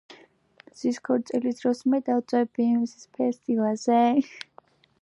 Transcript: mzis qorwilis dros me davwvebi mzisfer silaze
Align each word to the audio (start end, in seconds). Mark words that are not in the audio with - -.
mzis 0.69 0.97
qorwilis 1.07 1.59
dros 1.59 1.79
me 1.89 1.97
davwvebi 2.05 2.65
mzisfer 2.81 3.31
silaze 3.41 4.01